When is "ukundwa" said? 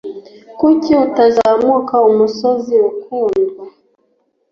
2.89-3.63